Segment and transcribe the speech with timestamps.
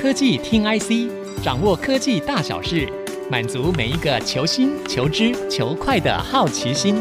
[0.00, 2.90] 科技听 IC，掌握科技大小事，
[3.30, 6.94] 满足每一个求新、求知、求快的好奇心。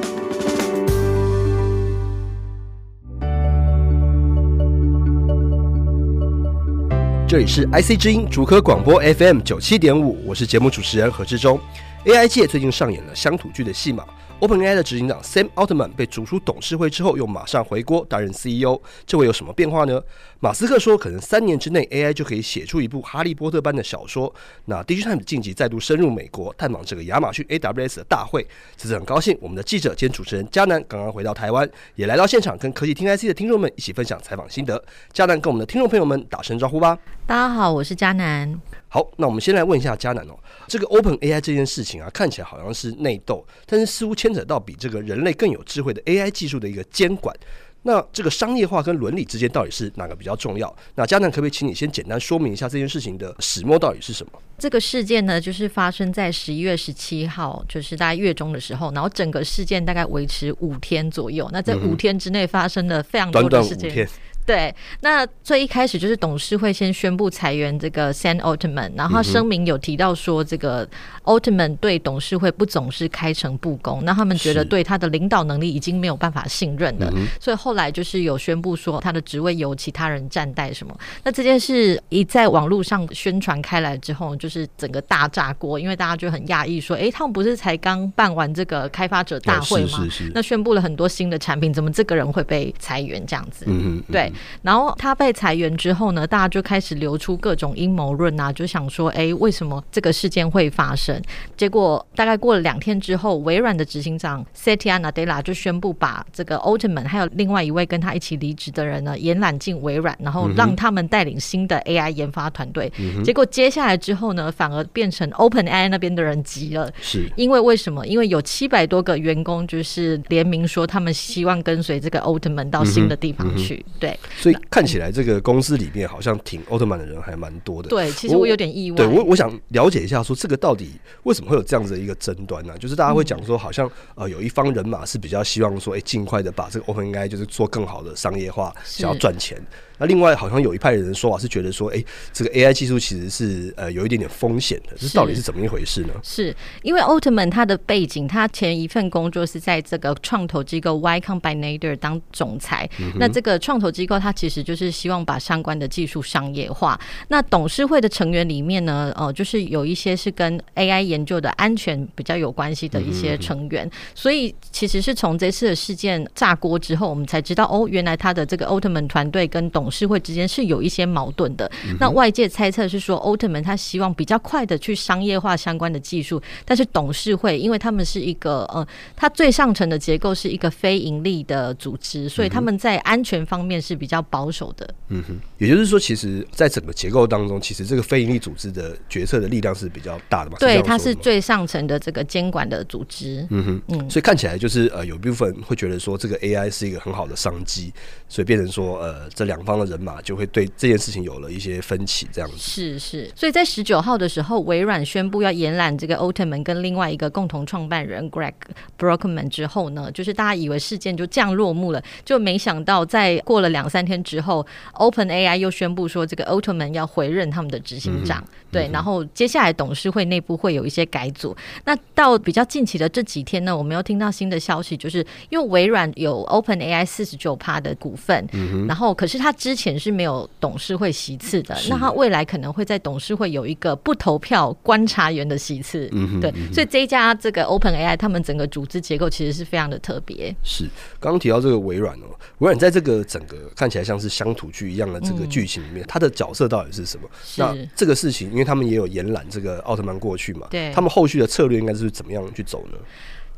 [7.26, 11.58] 这里是 IC 之音主科广播 FM 九七点五，我是节目主持人何志忠。
[12.06, 14.04] AI 界最近上演了乡土剧的戏码。
[14.42, 20.02] OpenAI 的执行长 Sam Altman 被逐出董事会之后，又马上回锅担任 CEO，这会有什么变化呢？
[20.42, 24.34] 马斯克说，可能三年之内 AI 就可以写出一部哈利波特般的小说。
[24.64, 28.48] 那 DigiTimes 近期再度深入美国，探访这个亚马逊 AWS 的大会。
[28.78, 34.82] 这次很高兴，我们的记者兼主持人嘉南刚刚回到台湾，也来到现场，跟科技听 IC 的听众们一起分享采访心得。
[35.12, 36.98] 嘉南跟我们的听众朋友们打声招呼吧。
[37.28, 38.62] 大家好，我是嘉南。
[38.88, 47.36] 好，那我们先来问一下嘉南哦，这个 OpenAI 这件事情啊，看起来好像是内斗，但是似乎牵扯到比这个人类更有智慧的 AI 技术的一个监管。
[47.84, 50.76] 那这个商业化跟伦理之间到底是哪个比较重要？
[50.96, 54.34] 那嘉南可不可以请你先简单说明一下这件事情的始末到底是什么？
[54.58, 61.50] 这个事件呢，就是发生在十一月十七号，就是大概月中的时候，然后整个事件大概维持五天左右。
[61.54, 63.88] 那在五天之内发生了非常多的事情。
[63.88, 64.10] 嗯，短短五天。
[64.50, 70.90] 对，那最一开始就是董事会先宣布裁员这个 San Altman，然后声明有提到说，这个
[71.24, 80.98] Altman 对董事会不总是开诚布公，那他们觉得对他的领导能力已经没有办法信任了，所以后来就是有宣布说他的职位由其他人暂代什么。
[81.24, 90.08] 那这件事一在网络上宣传开来之后，就是整个大炸锅，因为大家就很讶异说，哎，他们不是才刚办完这个开发者大会吗？
[90.34, 93.66] 那宣布了很多新的产品，怎么这个人会被裁员这样子？
[93.68, 94.34] 嗯嗯对。
[94.62, 101.22] 然后他被裁员之后呢，大家就开始流出各种阴谋论啊，就想说，哎，为什么这个事件会发生？
[101.56, 112.92] 结果大概过了两天之后，微软的执行长 Satya Nadella 就宣布把这个 Altman 还有另外一位跟他一起离职的人呢延揽进微软，然后让他们带领新的 AI 研发团队。
[113.00, 118.06] 嗯、结果接下来之后呢，反而变成 OpenAI 那边的人急了，是因为为什么？
[118.06, 124.19] 因为有七百多个员工就是联名说他们希望跟随这个 Altman 到新的地方去，嗯嗯、对。
[124.38, 127.90] 所以看起来这个公司里面好像挺奥特曼的人还蛮多的。
[127.90, 128.98] 对，其实我有点意外。
[128.98, 130.92] 对我，我想了解一下，说这个到底
[131.24, 132.78] 为什么会有这样子的一个争端呢？
[132.78, 139.62] 就是大家会讲说，好像呃有一方人马是比较希望说，哎，尽快的把这个 OpenAI 就是做更好的商业化，想要赚钱。
[140.00, 146.14] 那另外好像有一派人说法是觉得说，哎、欸，这个 AI 技术其实是呃有一点点风险的，这到底是怎么一回事呢？
[146.24, 152.90] 是因为 Altman 他的背景，他前一份工作是在这个创投机构 Y Combinator 当总裁。
[153.00, 157.00] 嗯、那这个创投机构，它其实就是希望把相关的技术商业化。
[157.28, 163.86] 那董事会的成员里面呢，呃，就是有一些是跟 AI 研究的安全比较有关系的一些成员。
[163.86, 171.70] 嗯、所以其实是从这次的事件炸锅之后，我们才知道，哦，原来他的这个 Altman 团队跟董董事会之间是有一些矛盾的。
[172.00, 184.88] 那外界猜测是说，欧特曼他希望比较快的去商业化相关的技术，但是董事会因为他们是一个呃，它最上层的结构是一个非盈利的组织，所以他们在安全方面是比较保守的。
[185.08, 190.58] 嗯哼，也就是说，其实，在整个结构当中，其实这个非盈利组织的决策的力量是比较大的嘛？
[190.60, 193.44] 对，它是最上层的这个监管的组织。
[193.50, 197.92] 嗯哼，嗯，所以看起来就是呃，有部分会觉得说，这个 AI 是一个很好的商机，
[198.28, 199.79] 所以变成说呃，这两方。
[199.86, 202.58] 人马就会对这件事情有了一些分歧，这样子。
[202.58, 208.54] 是是，所以在十九号的时候，微软宣布要延揽这个奥特曼跟另外一个共同创办人 Greg
[208.98, 221.56] Brockman 之后呢，就是大家以为事件就这样落幕了，就没想到在过了两三天之后，OpenAI 又宣布说这个奥特曼要回任他们的执行长，嗯、对，嗯、然后接下来董事会内部会有一些改组。
[221.86, 236.08] 那到比较近期的这几天呢，我们又听到新的消息，就是因为微软有 OpenAI 四十九趴的股份，嗯、然后可是他之前是没有董事会席次的，那他未来可能会在董事会有一个不投票观察员的席次。
[236.14, 240.56] 嗯哼，对，所以这一家这个 OpenAI 他们整个组织结构其实是非常的特别。
[240.64, 240.86] 是，
[241.20, 247.30] 刚刚提到这个微软哦，微软在这个整个看起来像是乡土剧一样的这个剧情里面，它的角色到底是什么？
[247.58, 252.98] 那这个事情，因为他们也有延揽这个奥特曼过去嘛，对，他们后续的策略应该是怎么样去走呢？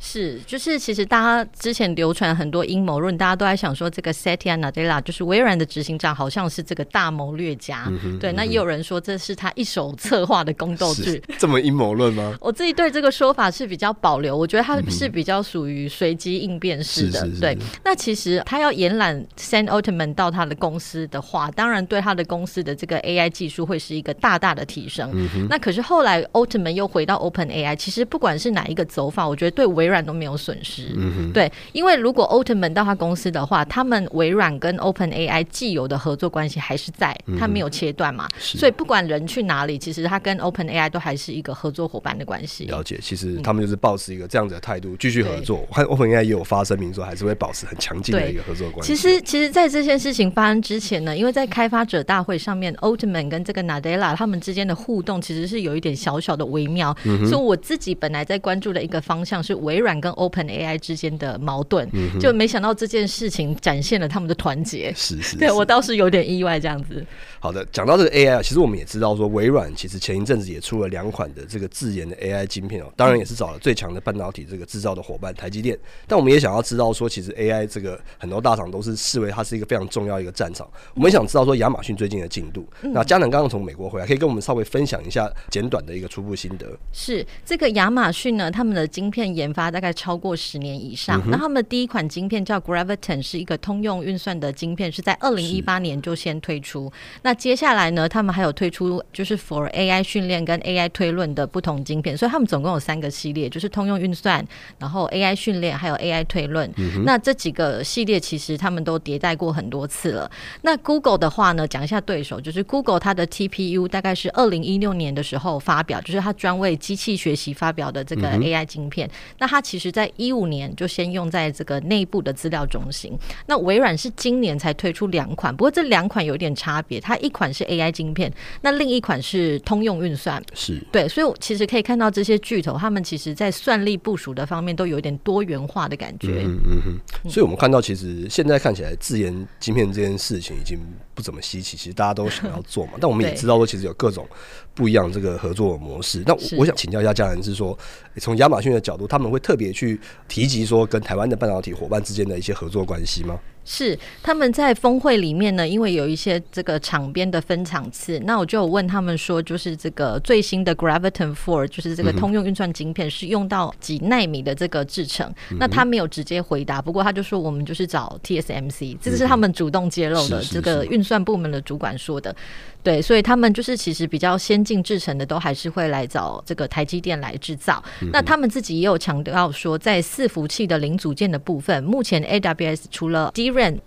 [0.03, 7.86] 是，就是其实大家之前流传很多阴谋论，大家都在想说这个 Satya Nadella 就是微软的执行长，好像是这个大谋略家。
[7.88, 12.36] 嗯、对，那也有人说这是他一手策划的宫斗剧， 这么阴谋论吗？
[12.42, 17.21] 我自己对这个说法是比较保留，我觉得他是比较属于随机应变式的。
[17.21, 17.56] 嗯、对，
[17.86, 25.12] 那其实他要延揽 Sam Altman 到他的公司的话，当然对他的公司的这个 AI 技术会是一个大大的提升。
[25.13, 30.93] 嗯、那可是后来 Altman 又回到 OpenAI，其实不管是哪一个走法，我觉得对微软都没有损失。
[30.95, 42.65] 嗯哼，对，因为如果 Altman 到他公司的话，他们微软跟 OpenAI 既有的合作关系还是在，他没有切断嘛，所以不管人去哪里，其实他跟 OpenAI 都还是一个合作伙伴的关系。
[42.65, 45.65] 了解，其实他们就是保持一个这样子的态度继续合作。
[45.69, 48.95] 我看 OpenAI 也有发声明说，还是会保持很强劲的一个合作关系。
[48.95, 64.93] 其实，其实，在这件事情发生之前呢，因为在开发者大会上面，Altman 跟这个 Nadella 他们之间的互动其实是有一点小小的微妙，嗯、所以我自己本来在关注的一个方向是微软跟 OpenAI 之间的矛盾，嗯，就没想到这件事情展现了他们的团结。
[64.95, 67.05] 是是，是， 对我倒是有点意外这样子。
[67.39, 75.77] 好的，讲到这个 AI，啊其实我们也知道说，微软其实前一阵子也出了两款的这个自研的 AI 晶片哦，当然也是找了最强的半导体这个制造的伙伴台积电。
[76.07, 80.67] 但我们也想要知道说，其实 AI 这个很多大厂都是视为它是一个非常重要一个战场。
[80.93, 82.65] 我们也想知道说，亚马逊最近的进度。
[82.81, 86.67] 那嘉南刚刚从美国回来，可以跟我们稍微分享一下简短的一个初步心得。
[86.93, 91.21] 是这个亚马逊呢，他们的晶片研发大概超过十年以上。
[91.29, 96.91] 那他们的第一款晶片叫 Graviton，是一个通用运算的晶片，是在二零一八年就先推出。
[97.21, 104.45] 那接下来呢，他们还有推出就是 for AI 训练跟 AI 推论的不同晶片，所以他们总共有三个系列，就是通用运算，
[104.79, 106.71] 然后 AI 训练，还有 AI 推论。
[106.77, 107.03] 嗯。
[107.03, 110.31] 那这几个系列其实他们都迭代过很多次了。
[110.61, 119.07] 那 Google 的话呢，讲一下对手，就是 Google 它的 TPU 大概是二零一六年的时候发表，就是它专为机器学习发表的这个 AI 晶片。
[119.07, 119.11] 嗯。
[119.39, 123.18] 那它其实在一五年就先用在这个内部的资料中心。
[123.48, 127.65] 那微软是今年才推出两款，不过这两款有点差别，它一款是。
[127.71, 128.30] AI 晶片，
[128.62, 136.42] 那另一款是通用运算，是对，所以我其实可以看到这些巨头，他们其实在算力部署的方面都有一点多元化的感觉。
[136.44, 136.81] 嗯嗯
[137.24, 140.77] 哼，所以我们看到，其实现在看起来自研晶片这件事情已经
[141.13, 142.94] 不怎么稀奇，其实大家都想要做嘛。
[143.00, 144.27] 但我们也知道说，其实有各种
[144.74, 146.21] 不一样这个合作模式。
[146.25, 147.77] 那我想请教一下家人，是说
[148.18, 153.39] 从亚马逊的角度，他们会特别去提及说跟台湾的半导体伙伴之间的一些合作关系吗？
[153.63, 165.57] 是他们在峰会里面呢，因为有一些这个场边的分场次，那我就有问他们说，就是这个最新的 Graviton Four，就是这个通用运算晶片是用到几纳米的这个制程，嗯。
[165.59, 172.35] 那他没有直接回答，不过他就说我们就是找 TSMC，这个是他们主动揭露的，这个运算部门的主管说的。
[172.83, 177.83] 对，所以他们就是其实比较先进制成的，都还是会来找这个台积电来制造。
[178.01, 183.31] 嗯、那他们自己也有强调说，在伺服器的零组件的部分，目前 AWS 除了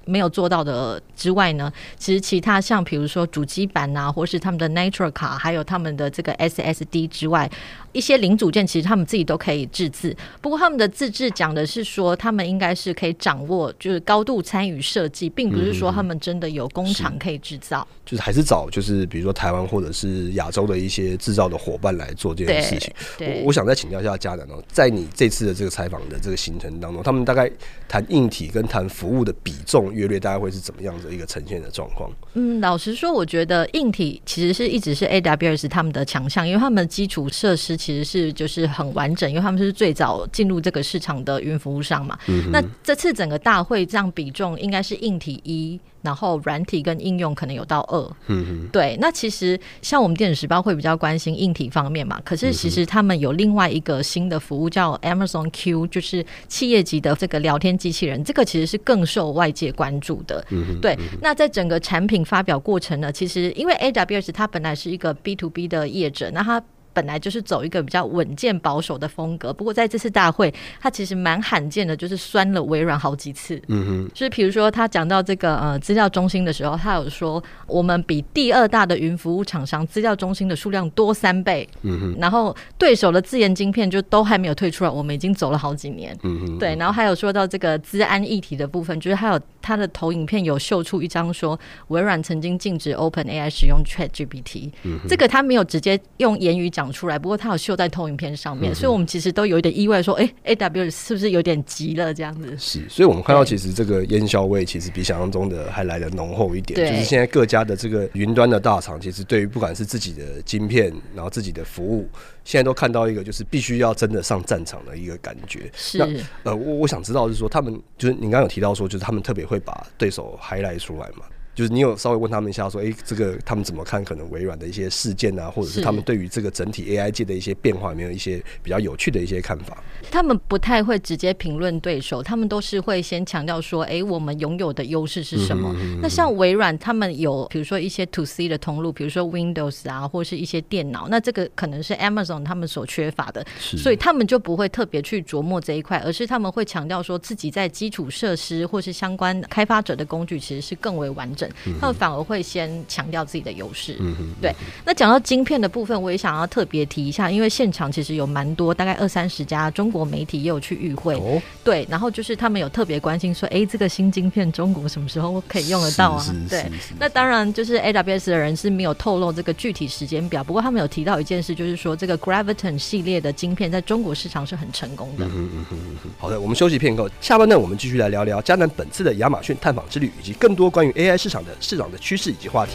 [0.05, 7.51] 没有做到的之外呢，其实其他像比如说主机板啊，或是他们的 n a t u r e 卡，还有他们的这个 SSD 之外，
[7.95, 10.15] 一些零组件其实他们自己都可以自制。
[10.43, 17.81] 不过他们的自制讲的是说，他们应该是可以掌握，就是高度参与设计，并不是说他们真的有工厂可以制造。
[17.81, 19.07] 嗯、就是还是找就是。
[19.15, 22.93] 比如说台湾或者是亚洲的一些制造的伙伴来做这件事情。
[23.21, 27.49] 我我想再请教一下嘉南哦，在你这次的这个采访的这个行程当中，他们大概
[27.87, 32.11] 谈硬体跟谈服务的比重约略大概会是怎么样的一个呈现的状况？
[32.33, 42.19] 嗯，老实说，我觉得硬体其实是一直是 AWS 他们的强项，因为他们的基础设施其实是就是很完整，因为他们是最早进入这个市场的云服务商嘛。
[42.29, 42.51] 嗯。
[42.51, 45.79] 那这次整个大会这样比重应该是硬体一。
[46.05, 48.95] 然后软体跟应用可能有到二，嗯，对。
[49.01, 60.95] 那其实像我们电子时报会比较关心硬体方面嘛，可是其实他们有另外一个新的服务叫 Amazon Q，就是企业级的这个聊天机器人，这个其实是更受外界关注的，嗯，对。
[61.23, 66.63] 那在整个产品发表过程呢，其实因为 AWS 它本来是一个 B to B 的业者，那它。
[66.95, 73.61] 本来就是走一个比较稳健保守的风格，不过在这次大会，他其实蛮罕见的，就是酸了微软好几次。
[73.69, 81.69] 嗯哼，就是比如说他讲到这个呃资料中心的时候，他有说我们比第二大的云服务厂商资料中心的数量多三倍。
[81.83, 86.17] 嗯哼，然后对手的自研晶片就都还没有退出来，我们已经走了好几年。
[86.23, 94.71] 嗯哼，对，然后还有说到这个资安议题的部分，就是还有他的投影片有秀出一张说微软曾经禁止 OpenAI 使用 ChatGPT。
[94.85, 96.85] 嗯，这个他没有直接用言语讲。
[96.95, 102.55] 出来，不过他有秀在投影片上面，嗯，所以我们其实都有一点意外，说，哎，欸，AWS 是不是有点急了这样子？
[102.59, 106.79] 是，所以我们看到其实这个烟硝味其实比想象中的还来得浓厚一点。
[106.79, 112.07] 就是现在各家的这个云端的大厂，其实对于不管是自己的晶片，然后自己的服务，
[112.45, 115.71] 现在都看到一个就是必须要真的上战场的一个感觉。
[115.75, 116.07] 是，那
[116.45, 121.25] 呃，我我想知道是说，他们就是你刚刚有提到说，就是他们特别会把对手 highlight 出来嘛？
[121.55, 129.83] 就是你有稍微问他们一下，说，哎、欸，这个他们怎么看可能微软的一些事件啊，或者是他们对于这个整体 AI 界的一些变化，有没有一些比较有趣的一些看法？
[130.11, 135.69] 他们不太会直接评论对手，他们都是会先强调说，哎、欸，我们拥有的优势是什么？
[135.71, 153.97] 嗯、哼哼哼，那像微软，他们有比如说一些 To C 的通路，比如说 Windows 啊，或是一些电脑，那这个可能是 Amazon 他们所缺乏的，所以他们就不会特别去琢磨这一块，而是他们会强调说自己在基础设施或是相关开发者的工具其实是更为完整，嗯、他们反而会先强调自己的优势。
[154.01, 154.55] 嗯哼，对。
[154.85, 161.15] 那讲到晶片的部分，我也想要特别提一下，因为现场其实有蛮多，大概二三十家中国媒体也有去与会。
[161.17, 161.87] 哦，对。
[161.91, 166.25] 然后就是他们有特别关心说，哎、欸，这个新晶片中国什么时候可以用得到啊？
[166.49, 166.65] 对。
[166.99, 175.25] 那当然就是 AWS 的人是没有透露这个具体时间表，不过他们有提到一件事，就是说这个 Graviton 系列的晶片在中国市场是很成功的。
[175.27, 176.11] 嗯嗯嗯嗯。
[176.19, 182.75] 好的，我们休息片刻，下半段我们继续来聊聊迦南本次的亚马逊探访之旅，以及更多关于 AI 市场的市场的趋势以及话题。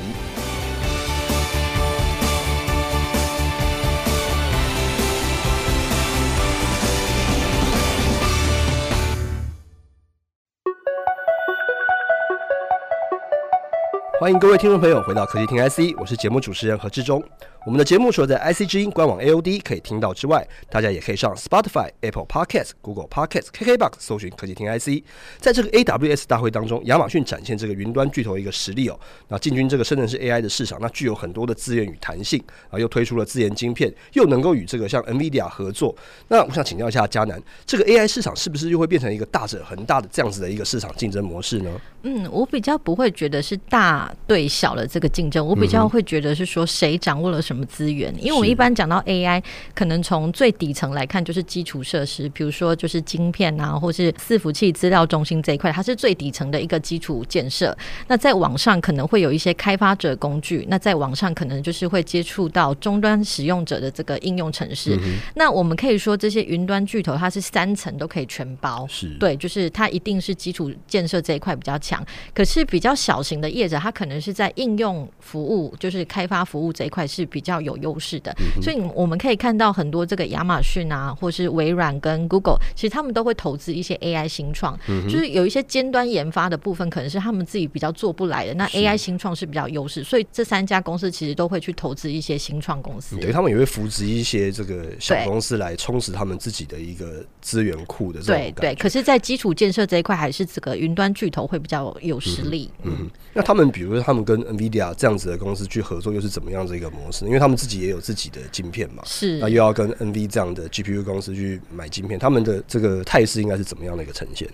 [14.19, 17.23] 欢迎各位听众朋友回到科技听 IC，我是节目主持人何志忠。
[17.65, 25.03] 我们的节目除了在 IC 之音官网 AOD 可以听到之外，大家也可以上 Spotify、Apple Podcasts、Google Podcasts、KKBox 搜寻科技听 IC。
[25.39, 28.97] 在这个 AWS 大会当中，亚马逊展现这个云端巨头一个实力哦，
[29.27, 35.93] 那进军这个深圳市 AI 的市场，那具有很多的资源与弹性啊，又推出了自研晶片，又能够与这个像 NVIDIA 合作。
[36.29, 41.69] 那我想请教一下嘉南，这个 AI 市场是不是又会变成一个大者恒大的这样子的一个市场竞争模式呢？
[42.03, 57.75] 嗯，我比较不会觉得是大对小的这个竞争，我比较会觉得是说谁掌握了什么资源，因为我们一般讲到 AI，可能从最底层来看就是基础设施，比如说就是晶片啊，或是伺服器、资料中心这一块，它是最底层的一个基础建设。
[58.07, 64.95] 那在网上可能会有一些开发者工具，那在网上可能就是会接触到终端使用者的这个应用程式。
[65.01, 72.05] 嗯、那我们可以说这些云端巨头，它是三层都可以全包，是对，就是它一定是基础建设这一块比较强。
[72.31, 84.77] 可是比较小型的业者，它可能是在应用服务，就是开发服务这一块是比较有优势的，所以我们可以看到很多这个亚马逊啊，或是微软跟 Google，其实他们都会投资一些 AI 新创，
[85.09, 88.53] 就是有一些尖端研发的部分，可能是他们自己比较做不来的。
[88.53, 93.15] 那 AI 新创是比较优势，所以这三家公司其实都会去投资一些新创公司。
[93.17, 98.51] 对，他们也会扶植一些这个小公司来充实他们自己的一个资源库的这种感觉。
[98.51, 102.69] 对对，可是，在基础建设这一块，还是这个云端巨头会比较有实力。
[102.83, 107.25] 嗯，嗯，那他们比如说他们跟 NVIDIA 这样子的公司去合作，又是怎么样的一个模式？
[107.29, 114.49] 因为他们自己也有自己的晶片嘛，是，那又要跟 NV 这样的 GPU 公司去买晶片，他们的这个态势应该是怎么样的一个呈现？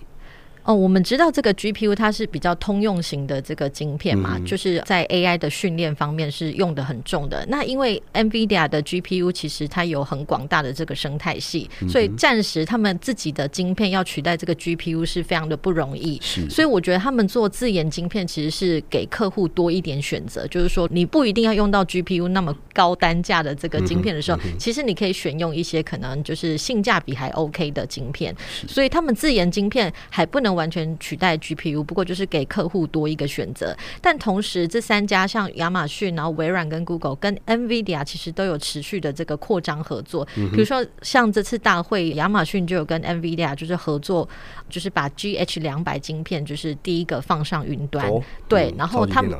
[0.66, 7.46] 哦，我们知道这个 GPU 它是比较通用型的这个晶片嘛，嗯、就是在 AI 的训练方面是用的很重的。
[7.48, 16.20] 那因为 NVIDIA 的 GPU 其实它有很广大的这个生态系，嗯、所以暂时他们自己的晶片要取代这个 GPU 是非常的不容易。
[16.20, 28.34] 是，所以我觉得他们做自研晶片其实是给客户多一点选择，就是说你不一定要用到 GPU 那么高单价的这个晶片的时候，其实你可以选用一些可能就是性价比还 OK 的晶片。
[28.66, 33.76] 所以他们自研晶片还不能完全取代 GPU，不过就是给客户多一个选择。
[34.00, 40.26] 但同时，这三家像亚马逊、然后微软跟 Google 跟 NVIDIA 其实都有持续的这个扩张合作。
[40.36, 44.28] 嗯、比如说，像这次大会，亚马逊就有跟 NVIDIA 就是合作，
[44.68, 48.08] 就是把 GH 两百晶片就是第一个放上云端。
[48.08, 49.32] 哦、对，然后他们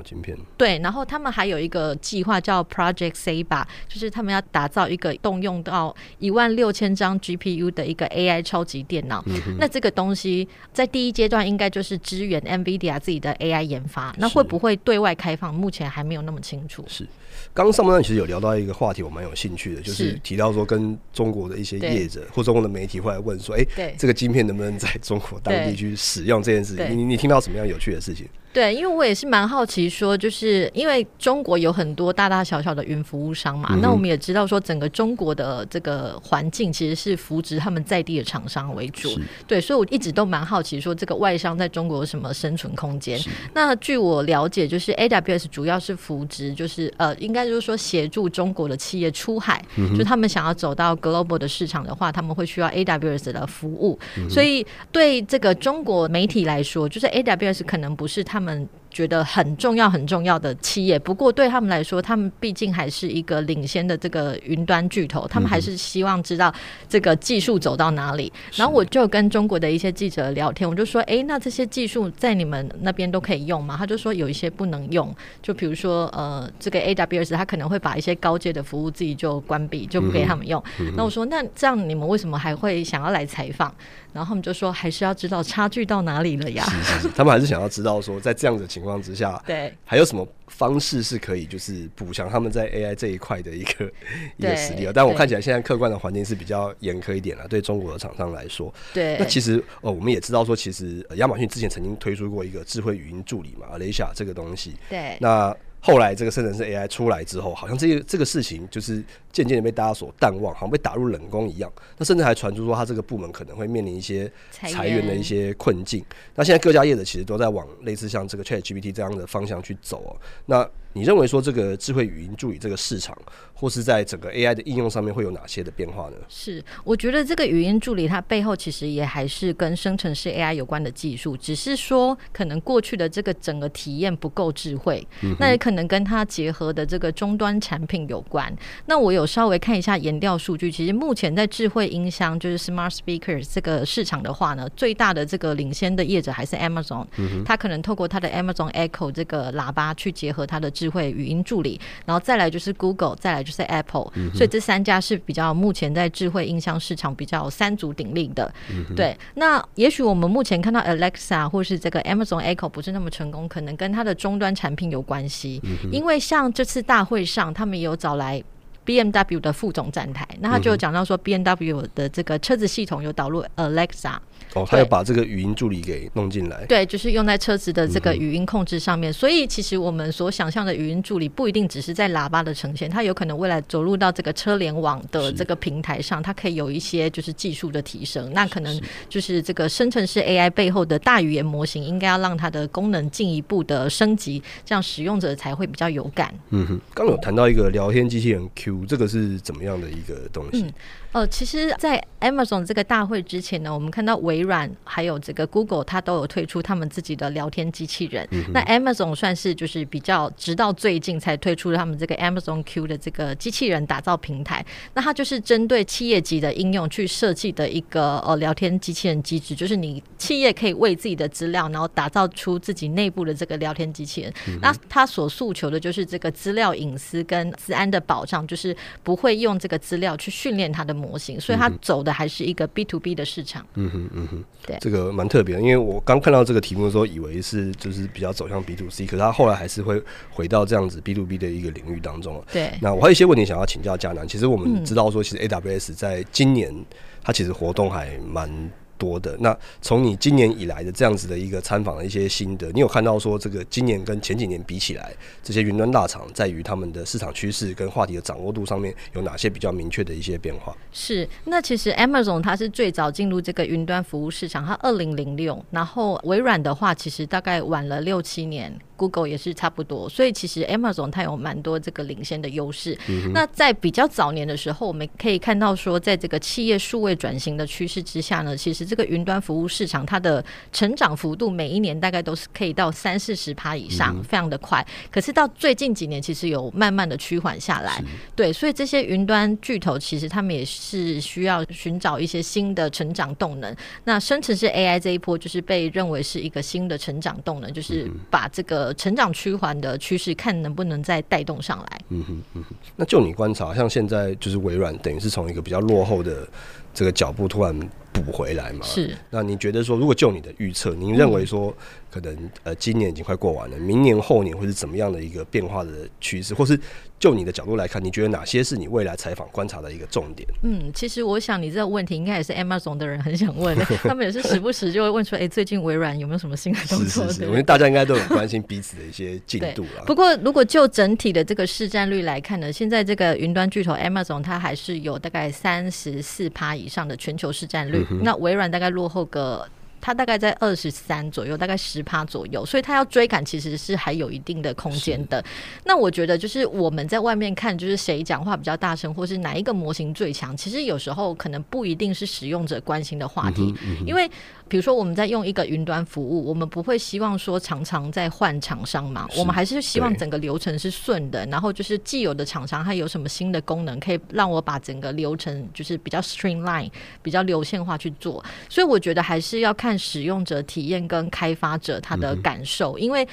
[0.56, 9.22] 对，然后他们还有一个计划叫 Project Saba，就是他们要打造一个动用到一万六千张 GPU 的一个 AI 超级电脑。
[9.26, 11.46] 嗯、那这个东西在第一阶段。
[11.46, 15.54] 应该就是支援 NVIDIA 自己的 AI 研发，那会不会对外开放？
[15.54, 16.84] 目前还没有那么清楚。
[16.88, 17.06] 是，
[17.54, 26.98] 刚刚上半段其实有聊到一个话题，我蛮有兴趣的，就是提到说跟中国的一些业者或中国的媒体会来问说，哎、欸，这个晶片能不能在中国当地去使用这件事情？
[26.98, 28.26] 你你听到什么样有趣的事情？
[28.56, 39.10] 对，因为我也是蛮好奇，说就是因为中国有很多大大小小的云服务商嘛，嗯、那我们也知道说整个中国的这个环境其实是扶植他们在地的厂商为主，
[39.46, 43.20] 对，所以我一直都蛮好奇说这个外商在中国有什么生存空间。
[43.52, 58.45] 那据我了解，就是 AWS 主要是扶植，就是呃，应该就是说协助中国的企业出海，嗯、就他们想要走到 global 的市场的话，他们会需要 AWS 的服务，嗯、所以对这个中国媒体来说，就是 AWS 可能不是他们。
[58.46, 60.98] 们觉得很重要很重要的企业。
[60.98, 66.50] 不过对他们来说，他们毕竟还是一个领先的这个云端巨头，他们还是希望知道
[66.88, 68.32] 这个技术走到哪里。
[68.54, 80.62] 然后我就跟中国的一些记者聊天，我就说：“哎，那这些技术在你们那边都可以用吗？”他就说：“有一些不能用，就比如说呃，这个 AWS 他可能会把一些高阶的服务自己就关闭，就不给他们用。
[80.80, 83.74] 嗯”那我说：“那这样你们为什么还会想要来采访？”
[84.14, 93.90] 然后他们就说：“还是要知道差距到哪里了呀？”是是是，他们还是想要知道说，在这样的情况之下，对，还有什么方式是可以就是补强他们在 AI 这一块的一个
[94.36, 94.92] 一个实力啊？
[94.94, 98.72] 但我看起来现在客观的环境是比较严苛一点了，对中国的厂商来说。
[98.94, 104.74] 对，那其实哦，我们也知道说，其实亚马逊之前曾经推出过一个智慧语音助理嘛，Alexa 这个东西。
[104.88, 105.56] 对，那。
[105.78, 109.00] 后来这个生成式 AI 出来之后，好像这个这个事情就是
[109.36, 111.70] 渐渐的被大家所淡忘，好像被打入冷宫一样。
[111.98, 116.02] 那甚至还传出说，他这个部门可能会面临一些裁员的一些困境。
[116.34, 120.16] 那现在各家业者其实都在往类似像这个 ChatGPT 这样的方向去走哦。
[120.46, 123.14] 那你认为说这个智慧语音助理这个市场，
[123.52, 126.16] 或是在整个 AI 的应用上面会有哪些的变化呢？
[126.26, 138.50] 是，我觉得这个语音助理它背后其实也还是跟生成式 AI 有关的技术，只是说可能过去的这个整个体验不够智慧，嗯，那也可能跟它结合的这个终端产品有关。
[138.86, 158.94] 那我有稍微看一下研调数据，其实目前在智慧音箱就是 Smart Speakers 这个市场的话呢，最大的这个领先的业者还是 Amazon，嗯，它可能透过它的 Amazon Echo 这个喇叭去结合它的智智慧语音助理，然后再来就是 Google，再来就是 Apple，嗯，所以这三家是比较目前在智慧音箱市场比较三足鼎立的，嗯。
[158.94, 165.90] 对，那也许我们目前看到 Alexa 或是这个 Amazon Echo 不是那么成功，可能跟它的终端产品有关系，嗯。
[165.90, 168.40] 因为像这次大会上，他们有找来
[168.86, 174.14] BMW 的副总站台，那他就讲到说 BMW 的这个车子系统有导入 Alexa。
[174.54, 179.10] 哦，他要把这个语音助理给弄进来，对，就是用在车子的这个语音控制上面。
[179.10, 188.32] 嗯、所以，其实我们所想象的语音助理不一定只是在喇叭的呈现，它有可能未来走入到这个车联网的这个平台上，它可以有一些就是技术的提升。
[188.32, 196.32] 那可能就是这个生成式 AI 背后的大语言模型，应该要让它的功能进一步的升级，这样使用者才会比较有感。
[196.50, 200.62] 嗯哼，刚有谈到一个聊天机器人 Q，这个是怎么样的一个东西？
[200.62, 200.72] 嗯
[201.12, 208.28] 呃，其实，在 Amazon 这个大会之前呢，我们看到微软还有这个 Google，它都有推出他们自己的聊天机器人。
[208.32, 214.62] 嗯、那 Amazon 算是就是比较，直到最近才推出了他们这个 Amazon Q 的这个机器人打造平台。
[214.92, 224.32] 那它就是针对企业级的应用去设计的一个呃聊天机器人机制，就是你企业可以为自己的资料，然后打造出自己内部的这个聊天机器人。
[224.48, 228.65] 嗯、那它所诉求的就是这个资料隐私跟资安的保障，就是
[229.02, 233.64] 不会用这个资料去训练它的模模型，所以它走的还是一个 B to B 的市场。
[233.74, 242.42] 嗯哼，嗯哼，对，这个蛮特别的，因为我刚看到这个题目的时候，以为是就是比较走向 B to C，可是它后来还是会回到这样子 B to B 的一个领域当中。
[242.52, 244.26] 对，那我还有一些问题想要请教嘉南。
[244.26, 246.74] 其实我们知道说，其实 AWS 在今年
[247.22, 248.50] 它其实活动还蛮。
[248.98, 249.36] 多的。
[249.40, 260.76] 那从你今年以来的这样子的一个参访的一些心得，你有看到说这个今年跟前几年比起来，这些云端大厂在于他们的市场趋势跟话题的掌握度上面有哪些比较明确的一些变化？
[260.92, 268.76] 是，那其实 Amazon 它是最早进入这个云端服务市场，它二零零六，然后微软的话其实大概晚了六七年。
[268.96, 272.96] Google 也是差不多，所以其实 Amazon 它有蛮多这个领先的优势。
[273.08, 273.30] 嗯。
[273.32, 284.84] 那在比较早年的时候，我们可以看到说，在这个企业数位转型的趋势之下呢，其实这个云端服务市场它的成长幅度每一年大概都是可以到三四十趴以上，嗯，非常的快。
[285.10, 288.02] 可是到最近几年，其实有慢慢的趋缓下来。
[288.34, 293.76] 对，所以这些云端巨头其实他们也是需要寻找一些新的成长动能。
[294.04, 298.85] 那生成式 AI 这一波就是被认为是一个新的成长动能，就是把这个。
[298.94, 302.00] 成长趋缓的趋势，看能不能再带动上来。
[302.08, 302.74] 嗯哼，嗯哼。
[302.96, 306.46] 那就你观察，像现在就是微软，等于是从一个比较落后的
[306.94, 307.78] 这个脚步突然
[308.24, 308.84] 补回来嘛？
[308.84, 309.16] 是。
[309.30, 311.74] 那你觉得说，如果就你的预测，您认为说，
[312.10, 316.78] 可能呃，今年已经快过完了，明年后年会是怎么样的一个变化的趋势，或是？
[317.18, 320.46] 就你的角度来看，你觉得哪些是你未来采访观察的一个重点？
[320.62, 330.04] 嗯，其实我想你这个问题应该也是 Amazon 的人很想问的， 他们也是时不时就会问说：“哎、欸，最近微软有没有什么新的动作？”是是是，我觉得大家应该都很关心彼此的一些进度了。
[330.04, 339.66] 不过，如果就整体的这个市占率来看呢，现在这个云端巨头 Amazon 它还是有大概三十四趴以上的全球市占率，嗯，那微软大概落后个。
[339.98, 345.44] 它大概在二十三左右，大概十趴左右，所以它要追赶其实是还有一定的空间的。
[345.84, 354.30] 那我觉得就是我们在外面看，就是谁讲话比较大声，或是哪一个模型最强，其实有时候可能不一定是使用者关心的话题，嗯嗯、因为
[354.68, 361.46] 比如说我们在用一个云端服务，我们不会希望说常常在换厂商嘛，我们还是希望整个流程是顺的。
[361.46, 366.90] 然后就是既有的厂商它有什么新的功能，可以让我把整个流程就是比较 streamline、
[367.22, 368.44] 比较流线化去做。
[368.68, 373.26] 所以我觉得还是要看使用者体验跟开发者他的感受，嗯、因为。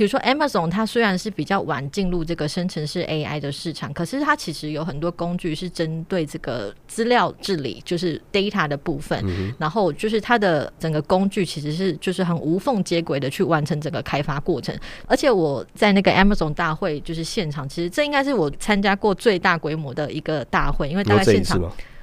[0.00, 9.22] 比如说，Amazon 它虽然是比较晚进入这个生成式 AI 的市场，可是它其实有很多工具是针对这个资料治理，就是 data 的部分。
[9.26, 14.74] 嗯、然后就是它的整个工具其实是就是很无缝接轨的去完成整个开发过程。
[15.06, 21.60] 而且我在那个 Amazon 大会就是现场，其实这应该是我参加过最大规模的一个大会，因为大概现场。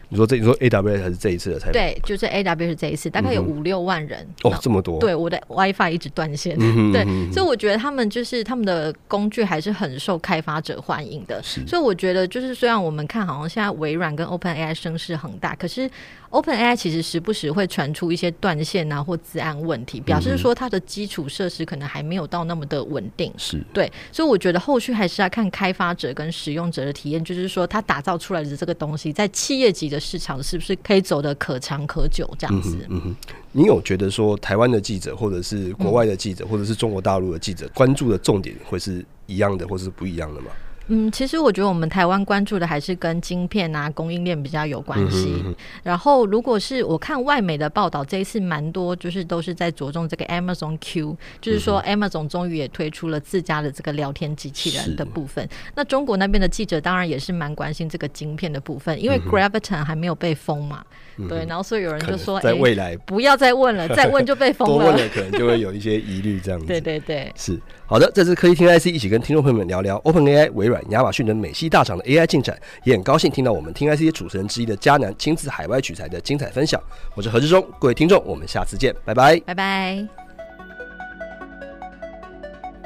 [0.10, 5.00] 你说这你说 A W 还是这一次的才对，就是 A W 是这一次，大概有五六万人、嗯、哦，这么多。
[5.00, 6.58] 对，我的 WiFi 一直断线，
[6.94, 11.42] 对，所以我觉得他们就是他们的工具还是很受开发者欢迎的。
[11.44, 15.90] 是所以我觉得就是虽然我们看好像现在微软跟 Open AI 声势很大，可是
[16.30, 23.32] Open AI 其实时不时会传出一些断线啊或自安问题，表示说它的基础设施可能还没有到那么的稳定。
[23.38, 32.78] 是对，所以我觉得后续还是要看开发者跟使用者的体验，就是说他打造出来的这个东西在企业级的市场是不是可以走得可长可久这样子？
[32.90, 33.16] 嗯哼，
[33.52, 40.48] 你有觉得说台湾的记者，或者是国外的记者，或者是中国大陆的记者，关注的重点会是一样的，或是不一样的吗？
[40.90, 45.42] 嗯，其实我觉得我们台湾关注的还是跟晶片啊、供应链比较有关系。
[45.44, 55.48] 嗯、哼然后，如果是我看外媒的报道，这一次蛮多就是都是在着重这个 Amazon Q，就是说 Amazon 终于也推出了自家的这个聊天机器人的部分。
[55.76, 60.84] 那中国那边的记者当然也是蛮关心这个晶片的部分，因为 Graviton 还没有被封嘛。
[61.18, 64.76] 嗯、对，然后所以有人就说，在未来、欸、 不要再问了，再问就被封了。
[64.76, 66.66] 多问了可能就会有一些疑虑，这样子。
[66.68, 68.12] 对对对，是好的。
[68.14, 70.84] 这次科技听 IC 一起跟听众朋友们聊聊 OpenAI、微软。
[70.90, 76.82] 亚马逊等美系大厂的 AI 进展，也很高兴听到我们听 IC 主持人之一的嘉南亲自海外取材的精彩分享。
[77.16, 80.08] 我是何志忠，各位听众，我们下次见，拜拜，拜拜。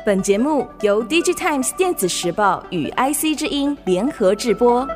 [0.04, 4.88] 本节目由 DigiTimes 电子时报与 IC 之音联合制播。